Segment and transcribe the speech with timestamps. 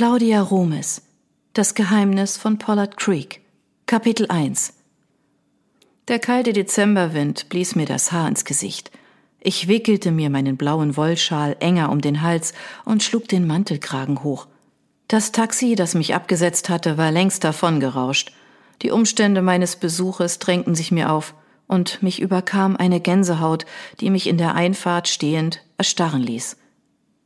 [0.00, 1.02] Claudia Romes
[1.52, 3.42] Das Geheimnis von Pollard Creek
[3.84, 4.72] Kapitel 1
[6.08, 8.90] Der kalte Dezemberwind blies mir das Haar ins Gesicht.
[9.40, 12.54] Ich wickelte mir meinen blauen Wollschal enger um den Hals
[12.86, 14.46] und schlug den Mantelkragen hoch.
[15.06, 18.32] Das Taxi, das mich abgesetzt hatte, war längst davongerauscht.
[18.80, 21.34] Die Umstände meines Besuches drängten sich mir auf,
[21.66, 23.66] und mich überkam eine Gänsehaut,
[24.00, 26.56] die mich in der Einfahrt stehend erstarren ließ.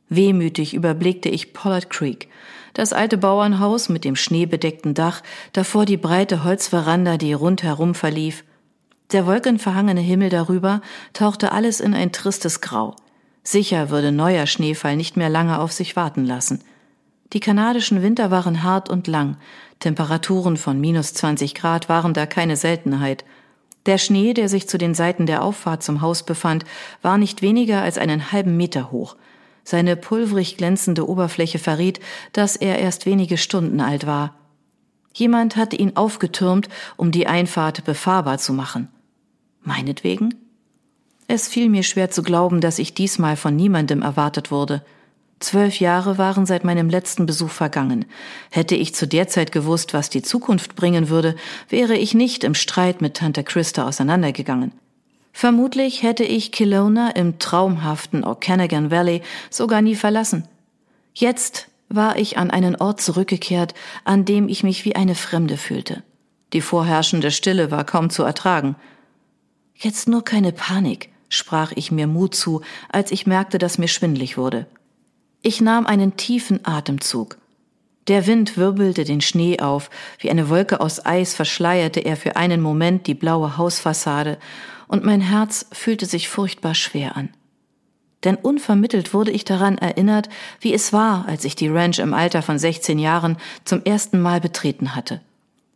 [0.09, 2.29] Wehmütig überblickte ich Pollard Creek,
[2.73, 5.21] das alte Bauernhaus mit dem schneebedeckten Dach,
[5.53, 8.43] davor die breite Holzveranda, die rundherum verlief.
[9.11, 10.81] Der wolkenverhangene Himmel darüber
[11.13, 12.95] tauchte alles in ein tristes Grau.
[13.43, 16.63] Sicher würde neuer Schneefall nicht mehr lange auf sich warten lassen.
[17.33, 19.37] Die kanadischen Winter waren hart und lang.
[19.79, 23.25] Temperaturen von minus 20 Grad waren da keine Seltenheit.
[23.85, 26.65] Der Schnee, der sich zu den Seiten der Auffahrt zum Haus befand,
[27.01, 29.15] war nicht weniger als einen halben Meter hoch.
[29.65, 31.99] Seine pulverig glänzende Oberfläche verriet,
[32.31, 34.35] dass er erst wenige Stunden alt war.
[35.13, 38.89] Jemand hatte ihn aufgetürmt, um die Einfahrt befahrbar zu machen.
[39.63, 40.35] Meinetwegen?
[41.27, 44.85] Es fiel mir schwer zu glauben, dass ich diesmal von niemandem erwartet wurde.
[45.39, 48.05] Zwölf Jahre waren seit meinem letzten Besuch vergangen.
[48.51, 51.35] Hätte ich zu der Zeit gewusst, was die Zukunft bringen würde,
[51.69, 54.71] wäre ich nicht im Streit mit Tante Christa auseinandergegangen.
[55.37, 60.47] Vermutlich hätte ich Kelowna im traumhaften Okanagan Valley sogar nie verlassen.
[61.13, 63.73] Jetzt war ich an einen Ort zurückgekehrt,
[64.05, 66.03] an dem ich mich wie eine Fremde fühlte.
[66.53, 68.77] Die vorherrschende Stille war kaum zu ertragen.
[69.75, 74.37] Jetzt nur keine Panik, sprach ich mir Mut zu, als ich merkte, dass mir schwindlig
[74.37, 74.67] wurde.
[75.41, 77.37] Ich nahm einen tiefen Atemzug.
[78.07, 82.61] Der Wind wirbelte den Schnee auf, wie eine Wolke aus Eis verschleierte er für einen
[82.61, 84.37] Moment die blaue Hausfassade,
[84.87, 87.29] und mein Herz fühlte sich furchtbar schwer an.
[88.23, 92.41] Denn unvermittelt wurde ich daran erinnert, wie es war, als ich die Ranch im Alter
[92.41, 95.21] von 16 Jahren zum ersten Mal betreten hatte.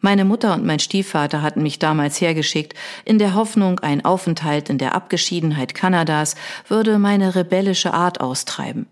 [0.01, 4.77] Meine Mutter und mein Stiefvater hatten mich damals hergeschickt, in der Hoffnung, ein Aufenthalt in
[4.77, 6.35] der Abgeschiedenheit Kanadas
[6.67, 8.87] würde meine rebellische Art austreiben.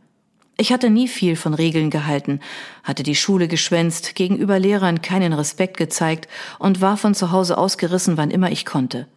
[0.59, 2.41] Ich hatte nie viel von Regeln gehalten,
[2.83, 6.27] hatte die Schule geschwänzt, gegenüber Lehrern keinen Respekt gezeigt
[6.59, 9.07] und war von zu Hause ausgerissen, wann immer ich konnte.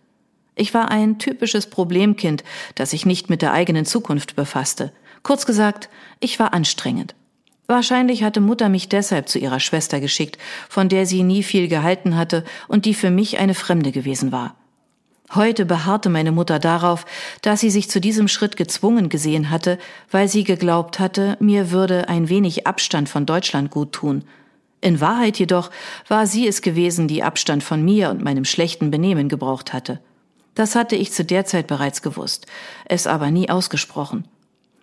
[0.55, 2.45] Ich war ein typisches Problemkind,
[2.75, 4.93] das sich nicht mit der eigenen Zukunft befasste.
[5.23, 5.89] Kurz gesagt,
[6.21, 7.15] ich war anstrengend.
[7.67, 12.17] Wahrscheinlich hatte Mutter mich deshalb zu ihrer Schwester geschickt, von der sie nie viel gehalten
[12.17, 14.57] hatte und die für mich eine Fremde gewesen war.
[15.33, 17.07] Heute beharrte meine Mutter darauf,
[17.43, 19.79] dass sie sich zu diesem Schritt gezwungen gesehen hatte,
[20.11, 24.25] weil sie geglaubt hatte, mir würde ein wenig Abstand von Deutschland gut tun.
[24.81, 25.71] In Wahrheit jedoch
[26.09, 30.01] war sie es gewesen, die Abstand von mir und meinem schlechten Benehmen gebraucht hatte.
[30.55, 32.47] Das hatte ich zu der Zeit bereits gewusst,
[32.85, 34.27] es aber nie ausgesprochen.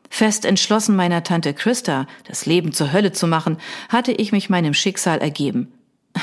[0.09, 3.57] Fest entschlossen meiner Tante Christa, das Leben zur Hölle zu machen,
[3.89, 5.72] hatte ich mich meinem Schicksal ergeben.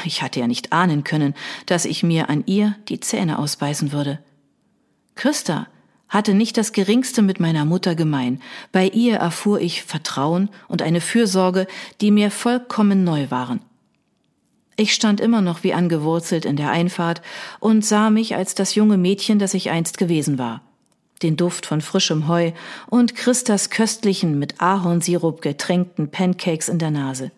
[0.04, 1.34] Ich hatte ja nicht ahnen können,
[1.66, 4.18] dass ich mir an ihr die Zähne ausbeißen würde.
[5.14, 5.68] Christa
[6.08, 8.40] hatte nicht das geringste mit meiner Mutter gemein.
[8.72, 11.66] Bei ihr erfuhr ich Vertrauen und eine Fürsorge,
[12.00, 13.60] die mir vollkommen neu waren.
[14.76, 17.22] Ich stand immer noch wie angewurzelt in der Einfahrt
[17.60, 20.62] und sah mich als das junge Mädchen, das ich einst gewesen war.
[21.22, 22.52] Den Duft von frischem Heu
[22.88, 27.30] und Christas köstlichen, mit Ahornsirup getränkten Pancakes in der Nase.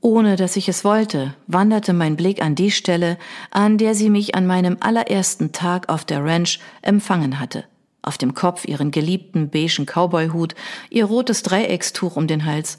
[0.00, 3.18] Ohne dass ich es wollte, wanderte mein Blick an die Stelle,
[3.50, 7.64] an der sie mich an meinem allerersten Tag auf der Ranch empfangen hatte.
[8.00, 10.54] Auf dem Kopf ihren geliebten beigen Cowboyhut,
[10.88, 12.78] ihr rotes Dreieckstuch um den Hals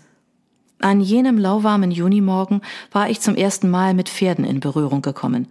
[0.80, 5.48] an jenem lauwarmen Junimorgen war ich zum ersten Mal mit Pferden in Berührung gekommen.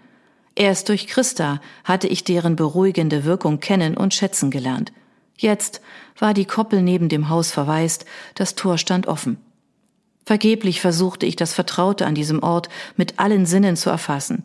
[0.54, 4.92] Erst durch Christa hatte ich deren beruhigende Wirkung kennen und schätzen gelernt.
[5.36, 5.80] Jetzt
[6.18, 9.38] war die Koppel neben dem Haus verwaist, das Tor stand offen.
[10.26, 14.44] Vergeblich versuchte ich das Vertraute an diesem Ort mit allen Sinnen zu erfassen.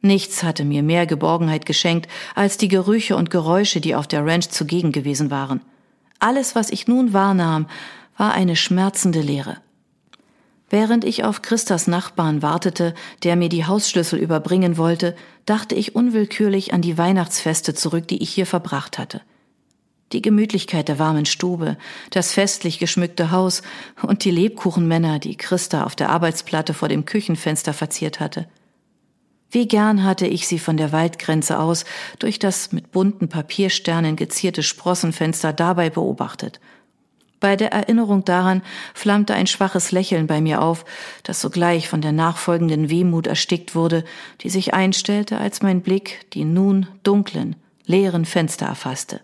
[0.00, 4.48] Nichts hatte mir mehr Geborgenheit geschenkt als die Gerüche und Geräusche, die auf der Ranch
[4.48, 5.60] zugegen gewesen waren.
[6.18, 7.66] Alles, was ich nun wahrnahm,
[8.16, 9.58] war eine schmerzende Leere.
[10.72, 12.94] Während ich auf Christas Nachbarn wartete,
[13.24, 15.14] der mir die Hausschlüssel überbringen wollte,
[15.44, 19.20] dachte ich unwillkürlich an die Weihnachtsfeste zurück, die ich hier verbracht hatte.
[20.12, 21.76] Die Gemütlichkeit der warmen Stube,
[22.08, 23.60] das festlich geschmückte Haus
[24.00, 28.48] und die Lebkuchenmänner, die Christa auf der Arbeitsplatte vor dem Küchenfenster verziert hatte.
[29.50, 31.84] Wie gern hatte ich sie von der Waldgrenze aus
[32.18, 36.60] durch das mit bunten Papiersternen gezierte Sprossenfenster dabei beobachtet–
[37.42, 38.62] bei der Erinnerung daran
[38.94, 40.84] flammte ein schwaches Lächeln bei mir auf,
[41.24, 44.04] das sogleich von der nachfolgenden Wehmut erstickt wurde,
[44.42, 49.20] die sich einstellte, als mein Blick die nun dunklen, leeren Fenster erfasste.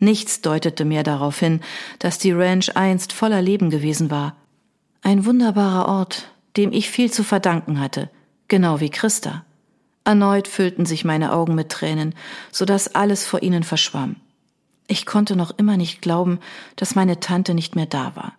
[0.00, 1.60] Nichts deutete mehr darauf hin,
[2.00, 4.34] dass die Ranch einst voller Leben gewesen war.
[5.02, 8.10] Ein wunderbarer Ort, dem ich viel zu verdanken hatte,
[8.48, 9.44] genau wie Christa.
[10.02, 12.16] Erneut füllten sich meine Augen mit Tränen,
[12.50, 14.16] so dass alles vor ihnen verschwamm.
[14.88, 16.38] Ich konnte noch immer nicht glauben,
[16.76, 18.34] dass meine Tante nicht mehr da war.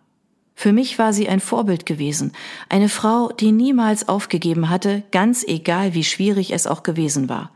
[0.55, 2.31] Für mich war sie ein Vorbild gewesen,
[2.67, 7.51] eine Frau, die niemals aufgegeben hatte, ganz egal wie schwierig es auch gewesen war.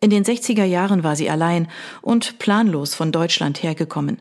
[0.00, 1.66] In den 60er Jahren war sie allein
[2.02, 4.18] und planlos von Deutschland hergekommen.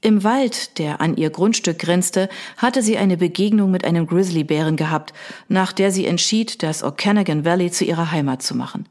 [0.00, 5.12] Im Wald, der an ihr Grundstück grenzte, hatte sie eine Begegnung mit einem Grizzlybären gehabt,
[5.48, 8.86] nach der sie entschied, das Okanagan Valley zu ihrer Heimat zu machen.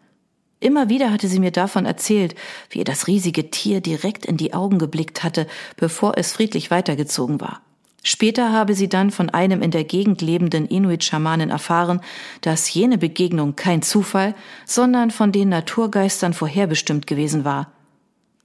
[0.61, 2.35] Immer wieder hatte sie mir davon erzählt,
[2.69, 7.41] wie ihr das riesige Tier direkt in die Augen geblickt hatte, bevor es friedlich weitergezogen
[7.41, 7.61] war.
[8.03, 11.99] Später habe sie dann von einem in der Gegend lebenden Inuit-Schamanen erfahren,
[12.41, 14.35] dass jene Begegnung kein Zufall,
[14.65, 17.71] sondern von den Naturgeistern vorherbestimmt gewesen war.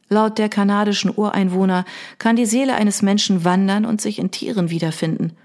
[0.08, 1.84] Laut der kanadischen Ureinwohner
[2.18, 5.36] kann die Seele eines Menschen wandern und sich in Tieren wiederfinden.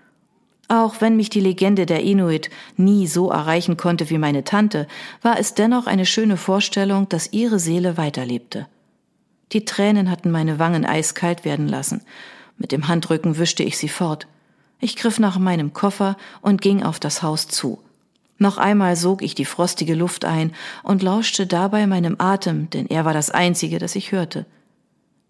[0.71, 4.87] Auch wenn mich die Legende der Inuit nie so erreichen konnte wie meine Tante,
[5.21, 8.67] war es dennoch eine schöne Vorstellung, dass ihre Seele weiterlebte.
[9.51, 11.99] Die Tränen hatten meine Wangen eiskalt werden lassen.
[12.57, 14.27] Mit dem Handrücken wischte ich sie fort.
[14.79, 17.79] Ich griff nach meinem Koffer und ging auf das Haus zu.
[18.37, 20.53] Noch einmal sog ich die frostige Luft ein
[20.83, 24.45] und lauschte dabei meinem Atem, denn er war das einzige, das ich hörte.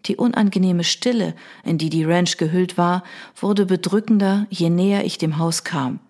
[0.06, 1.34] Die unangenehme Stille,
[1.64, 3.04] in die die Ranch gehüllt war,
[3.36, 6.00] wurde bedrückender, je näher ich dem Haus kam.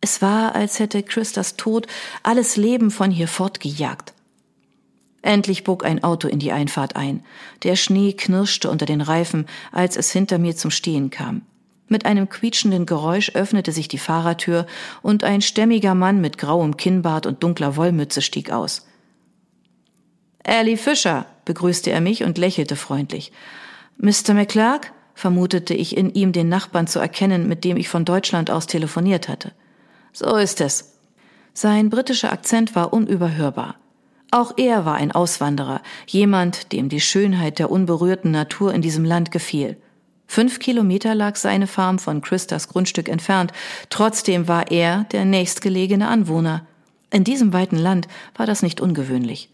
[0.00, 1.86] Es war, als hätte Christas Tod
[2.22, 4.12] alles Leben von hier fortgejagt.
[5.22, 7.24] Endlich bog ein Auto in die Einfahrt ein.
[7.62, 11.42] Der Schnee knirschte unter den Reifen, als es hinter mir zum Stehen kam.
[11.88, 14.66] Mit einem quietschenden Geräusch öffnete sich die Fahrertür
[15.00, 18.86] und ein stämmiger Mann mit grauem Kinnbart und dunkler Wollmütze stieg aus.
[20.44, 23.32] Ellie Fischer, begrüßte er mich und lächelte freundlich.
[23.96, 24.34] Mr.
[24.34, 24.92] McClark?
[25.14, 29.28] vermutete ich in ihm den Nachbarn zu erkennen, mit dem ich von Deutschland aus telefoniert
[29.28, 29.52] hatte.
[30.12, 30.94] So ist es.
[31.54, 33.76] Sein britischer Akzent war unüberhörbar.
[34.32, 39.30] Auch er war ein Auswanderer, jemand, dem die Schönheit der unberührten Natur in diesem Land
[39.30, 39.76] gefiel.
[40.26, 43.52] Fünf Kilometer lag seine Farm von Christas Grundstück entfernt.
[43.90, 46.66] Trotzdem war er der nächstgelegene Anwohner.
[47.12, 49.53] In diesem weiten Land war das nicht ungewöhnlich.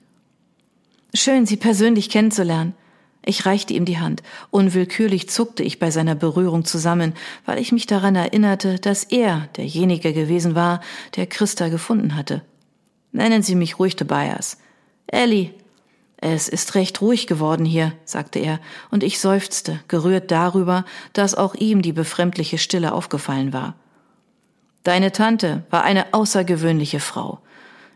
[1.13, 2.75] Schön, Sie persönlich kennenzulernen.
[3.25, 4.23] Ich reichte ihm die Hand.
[4.51, 7.15] Unwillkürlich zuckte ich bei seiner Berührung zusammen,
[7.45, 10.81] weil ich mich daran erinnerte, dass er derjenige gewesen war,
[11.17, 12.43] der Christa gefunden hatte.
[13.13, 14.59] Nennen Sie mich ruhig Tobias.
[15.07, 15.51] Ellie,
[16.17, 18.61] es ist recht ruhig geworden hier, sagte er,
[18.91, 23.75] und ich seufzte, gerührt darüber, dass auch ihm die befremdliche Stille aufgefallen war.
[24.83, 27.41] Deine Tante war eine außergewöhnliche Frau.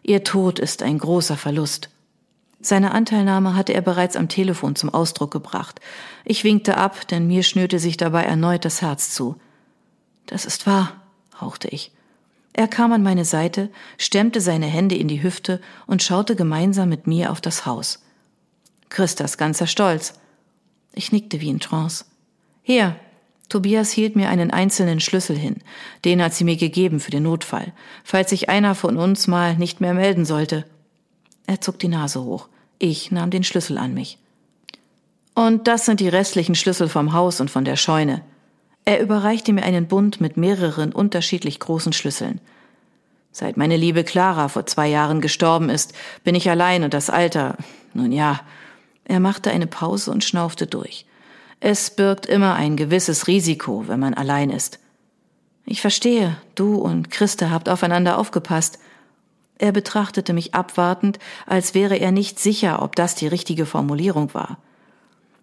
[0.03, 1.91] Ihr Tod ist ein großer Verlust.
[2.65, 5.83] Seine Anteilnahme hatte er bereits am Telefon zum Ausdruck gebracht.
[6.25, 9.37] Ich winkte ab, denn mir schnürte sich dabei erneut das Herz zu.
[10.25, 11.03] Das ist wahr,
[11.39, 11.93] hauchte ich.
[12.55, 13.69] Er kam an meine Seite,
[13.99, 18.03] stemmte seine Hände in die Hüfte und schaute gemeinsam mit mir auf das Haus.
[18.89, 20.15] Christas ganzer Stolz.
[20.95, 22.07] Ich nickte wie in Trance.
[22.63, 22.97] Hier,
[23.51, 25.57] Tobias hielt mir einen einzelnen Schlüssel hin.
[26.07, 27.75] Den hat sie mir gegeben für den Notfall,
[28.05, 30.65] falls sich einer von uns mal nicht mehr melden sollte.
[31.47, 32.49] Er zog die Nase hoch.
[32.79, 34.19] Ich nahm den Schlüssel an mich.
[35.35, 38.23] Und das sind die restlichen Schlüssel vom Haus und von der Scheune.
[38.85, 42.41] Er überreichte mir einen Bund mit mehreren unterschiedlich großen Schlüsseln.
[43.33, 47.57] Seit meine liebe Clara vor zwei Jahren gestorben ist, bin ich allein und das Alter,
[47.93, 48.41] nun ja,
[49.05, 51.05] er machte eine Pause und schnaufte durch.
[51.61, 54.79] Es birgt immer ein gewisses Risiko, wenn man allein ist.
[55.67, 58.79] Ich verstehe, du und Christa habt aufeinander aufgepasst.
[59.59, 64.59] Er betrachtete mich abwartend, als wäre er nicht sicher, ob das die richtige Formulierung war.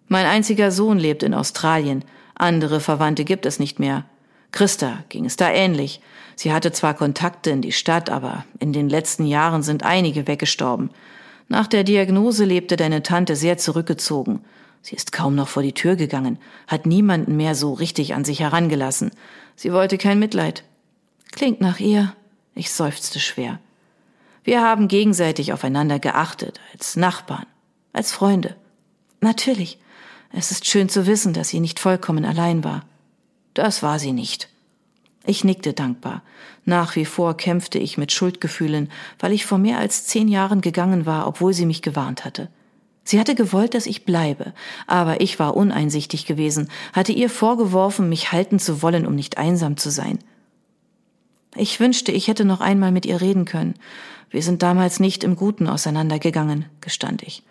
[0.07, 2.03] Mein einziger Sohn lebt in Australien,
[2.35, 4.05] andere Verwandte gibt es nicht mehr.
[4.51, 6.01] Christa ging es da ähnlich.
[6.35, 10.89] Sie hatte zwar Kontakte in die Stadt, aber in den letzten Jahren sind einige weggestorben.
[11.47, 14.43] Nach der Diagnose lebte deine Tante sehr zurückgezogen.
[14.81, 18.39] Sie ist kaum noch vor die Tür gegangen, hat niemanden mehr so richtig an sich
[18.39, 19.11] herangelassen.
[19.55, 20.63] Sie wollte kein Mitleid.
[21.31, 22.13] Klingt nach ihr.
[22.55, 23.59] Ich seufzte schwer.
[24.43, 27.45] Wir haben gegenseitig aufeinander geachtet, als Nachbarn,
[27.93, 28.55] als Freunde.
[29.19, 29.77] Natürlich.
[30.33, 32.85] Es ist schön zu wissen, dass sie nicht vollkommen allein war.
[33.53, 34.49] Das war sie nicht.
[35.25, 36.23] Ich nickte dankbar.
[36.65, 41.05] Nach wie vor kämpfte ich mit Schuldgefühlen, weil ich vor mehr als zehn Jahren gegangen
[41.05, 42.49] war, obwohl sie mich gewarnt hatte.
[43.03, 44.53] Sie hatte gewollt, dass ich bleibe,
[44.87, 49.77] aber ich war uneinsichtig gewesen, hatte ihr vorgeworfen, mich halten zu wollen, um nicht einsam
[49.77, 50.19] zu sein.
[51.55, 53.75] Ich wünschte, ich hätte noch einmal mit ihr reden können.
[54.29, 57.43] Wir sind damals nicht im Guten auseinandergegangen, gestand ich.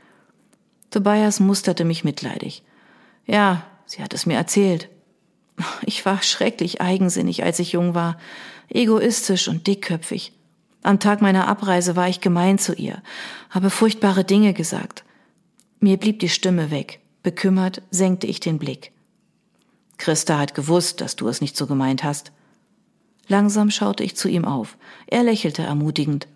[0.91, 2.63] Tobias musterte mich mitleidig.
[3.27, 4.89] Ja, sie hat es mir erzählt.
[5.85, 8.19] Ich war schrecklich eigensinnig, als ich jung war,
[8.69, 10.33] egoistisch und dickköpfig.
[10.83, 13.03] Am Tag meiner Abreise war ich gemein zu ihr,
[13.51, 15.05] habe furchtbare Dinge gesagt.
[15.79, 17.01] Mir blieb die Stimme weg.
[17.23, 18.93] Bekümmert senkte ich den Blick.
[19.99, 22.33] Christa hat gewusst, dass du es nicht so gemeint hast.
[23.31, 24.77] Langsam schaute ich zu ihm auf.
[25.07, 26.27] Er lächelte ermutigend.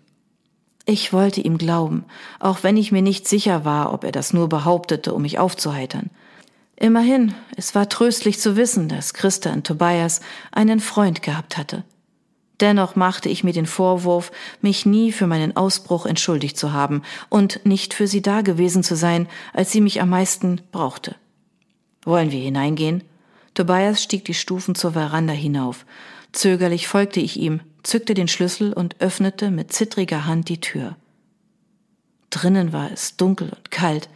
[0.85, 2.05] Ich wollte ihm glauben,
[2.39, 6.09] auch wenn ich mir nicht sicher war, ob er das nur behauptete, um mich aufzuheitern.
[6.77, 10.21] Immerhin, es war tröstlich zu wissen, dass Christa und Tobias
[10.53, 11.83] einen Freund gehabt hatte.
[12.61, 17.65] Dennoch machte ich mir den Vorwurf, mich nie für meinen Ausbruch entschuldigt zu haben und
[17.65, 21.15] nicht für sie da gewesen zu sein, als sie mich am meisten brauchte.
[22.05, 23.03] Wollen wir hineingehen?
[23.53, 25.85] Tobias stieg die Stufen zur Veranda hinauf.
[26.35, 30.97] Zögerlich folgte ich ihm, zückte den Schlüssel und öffnete mit zittriger Hand die Tür.
[32.29, 34.09] Drinnen war es dunkel und kalt.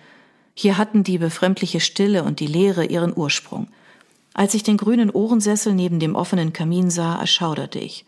[0.54, 3.70] Hier hatten die befremdliche Stille und die Leere ihren Ursprung.
[4.34, 8.06] Als ich den grünen Ohrensessel neben dem offenen Kamin sah, erschauderte ich.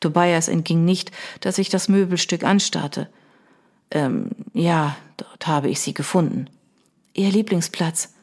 [0.00, 3.10] Tobias entging nicht, dass ich das Möbelstück anstarrte.
[3.90, 6.48] Ähm, ja, dort habe ich sie gefunden.
[7.12, 8.14] Ihr Lieblingsplatz.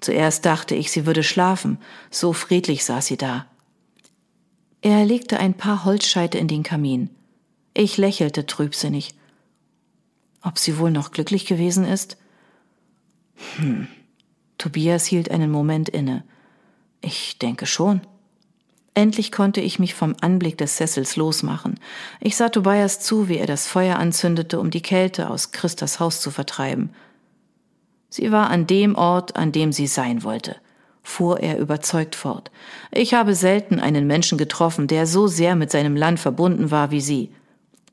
[0.00, 1.78] Zuerst dachte ich, sie würde schlafen,
[2.10, 3.46] so friedlich saß sie da.
[4.80, 7.10] Er legte ein paar Holzscheite in den Kamin.
[7.74, 9.14] Ich lächelte trübsinnig.
[10.42, 12.16] Ob sie wohl noch glücklich gewesen ist?
[13.56, 13.88] Hm.
[14.56, 16.24] Tobias hielt einen Moment inne.
[17.00, 18.00] Ich denke schon.
[18.94, 21.78] Endlich konnte ich mich vom Anblick des Sessels losmachen.
[22.20, 26.20] Ich sah Tobias zu, wie er das Feuer anzündete, um die Kälte aus Christas Haus
[26.20, 26.90] zu vertreiben.
[28.10, 30.56] Sie war an dem Ort, an dem sie sein wollte,
[31.08, 32.50] fuhr er überzeugt fort.
[32.92, 37.00] Ich habe selten einen Menschen getroffen, der so sehr mit seinem Land verbunden war wie
[37.00, 37.30] sie.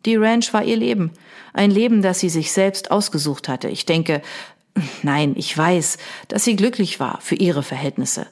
[0.05, 1.11] Die Ranch war ihr Leben,
[1.53, 3.69] ein Leben, das sie sich selbst ausgesucht hatte.
[3.69, 4.21] Ich denke,
[5.01, 8.27] nein, ich weiß, dass sie glücklich war für ihre Verhältnisse.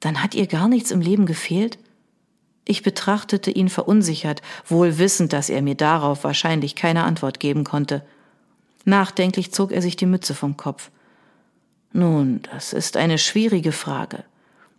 [0.00, 1.78] Dann hat ihr gar nichts im Leben gefehlt?
[2.64, 8.04] Ich betrachtete ihn verunsichert, wohl wissend, dass er mir darauf wahrscheinlich keine Antwort geben konnte.
[8.84, 10.90] Nachdenklich zog er sich die Mütze vom Kopf.
[11.96, 14.22] Nun, das ist eine schwierige Frage.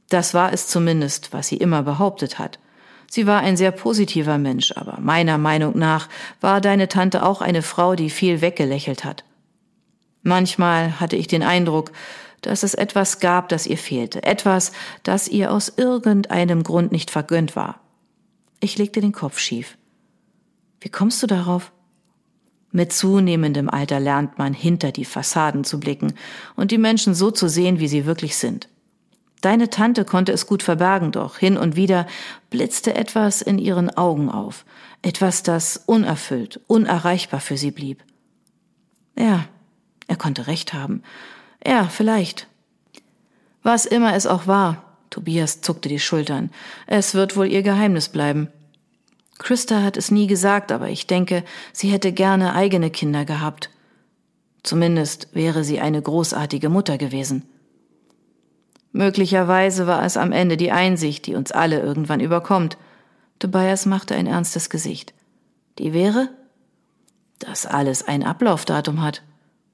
[0.08, 2.60] Das war es zumindest, was sie immer behauptet hat.
[3.10, 6.10] Sie war ein sehr positiver Mensch, aber meiner Meinung nach
[6.42, 9.24] war deine Tante auch eine Frau, die viel weggelächelt hat.
[10.22, 11.92] Manchmal hatte ich den Eindruck,
[12.42, 14.72] dass es etwas gab, das ihr fehlte, etwas,
[15.02, 17.80] das ihr aus irgendeinem Grund nicht vergönnt war.
[18.60, 19.76] Ich legte den Kopf schief.
[20.82, 21.72] Wie kommst du darauf?
[22.77, 26.13] Mit zunehmendem Alter lernt man hinter die Fassaden zu blicken
[26.55, 28.69] und die Menschen so zu sehen, wie sie wirklich sind.
[29.41, 32.05] Deine Tante konnte es gut verbergen, doch hin und wieder
[32.51, 34.63] blitzte etwas in ihren Augen auf,
[35.01, 38.03] etwas, das unerfüllt, unerreichbar für sie blieb.
[39.17, 39.46] Ja,
[40.05, 41.01] er konnte recht haben.
[41.65, 42.46] Ja, vielleicht.
[43.63, 46.51] Was immer es auch war, Tobias zuckte die Schultern,
[46.86, 48.50] es wird wohl ihr Geheimnis bleiben.
[49.38, 53.70] Christa hat es nie gesagt, aber ich denke, sie hätte gerne eigene Kinder gehabt.
[54.63, 57.44] Zumindest wäre sie eine großartige Mutter gewesen.
[58.91, 62.77] Möglicherweise war es am Ende die Einsicht, die uns alle irgendwann überkommt.
[63.38, 65.13] Tobias machte ein ernstes Gesicht.
[65.77, 66.29] Die wäre?
[67.38, 69.22] Dass alles ein Ablaufdatum hat.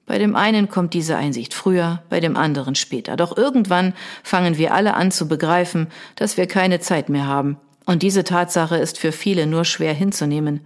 [0.06, 3.16] Bei dem einen kommt diese Einsicht früher, bei dem anderen später.
[3.16, 8.04] Doch irgendwann fangen wir alle an zu begreifen, dass wir keine Zeit mehr haben und
[8.04, 10.62] diese Tatsache ist für viele nur schwer hinzunehmen.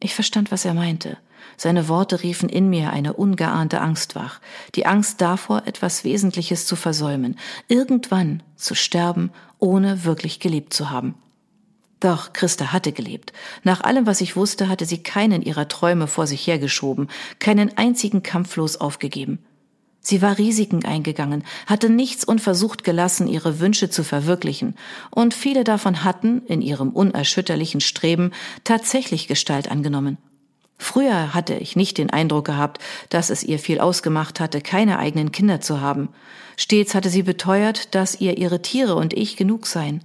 [0.00, 1.18] Ich verstand, was er meinte.
[1.56, 4.40] Seine Worte riefen in mir eine ungeahnte Angst wach,
[4.74, 7.36] die Angst davor, etwas Wesentliches zu versäumen,
[7.68, 11.14] irgendwann zu sterben, ohne wirklich gelebt zu haben.
[12.00, 13.32] Doch Christa hatte gelebt.
[13.62, 18.22] Nach allem, was ich wusste, hatte sie keinen ihrer Träume vor sich hergeschoben, keinen einzigen
[18.22, 19.38] kampflos aufgegeben.
[20.06, 24.76] Sie war Risiken eingegangen, hatte nichts unversucht gelassen, ihre Wünsche zu verwirklichen,
[25.10, 28.32] und viele davon hatten, in ihrem unerschütterlichen Streben,
[28.64, 30.18] tatsächlich Gestalt angenommen.
[30.76, 35.32] Früher hatte ich nicht den Eindruck gehabt, dass es ihr viel ausgemacht hatte, keine eigenen
[35.32, 36.10] Kinder zu haben.
[36.58, 40.04] Stets hatte sie beteuert, dass ihr ihre Tiere und ich genug seien.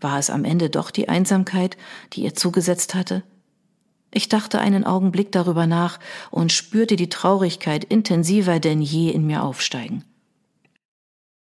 [0.00, 1.76] War es am Ende doch die Einsamkeit,
[2.14, 3.22] die ihr zugesetzt hatte?
[4.16, 5.98] Ich dachte einen Augenblick darüber nach
[6.30, 10.04] und spürte die Traurigkeit intensiver denn je in mir aufsteigen.